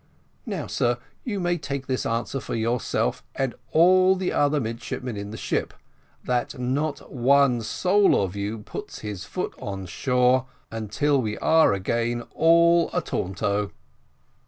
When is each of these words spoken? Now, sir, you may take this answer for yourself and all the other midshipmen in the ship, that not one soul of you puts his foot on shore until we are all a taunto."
Now, 0.47 0.65
sir, 0.65 0.97
you 1.23 1.39
may 1.39 1.59
take 1.59 1.85
this 1.85 2.07
answer 2.07 2.39
for 2.39 2.55
yourself 2.55 3.23
and 3.35 3.53
all 3.71 4.15
the 4.15 4.33
other 4.33 4.59
midshipmen 4.59 5.15
in 5.15 5.29
the 5.29 5.37
ship, 5.37 5.75
that 6.23 6.57
not 6.57 7.13
one 7.13 7.61
soul 7.61 8.19
of 8.19 8.35
you 8.35 8.57
puts 8.57 9.01
his 9.01 9.25
foot 9.25 9.53
on 9.59 9.85
shore 9.85 10.47
until 10.71 11.21
we 11.21 11.37
are 11.37 11.77
all 12.33 12.89
a 12.93 13.01
taunto." 13.03 13.71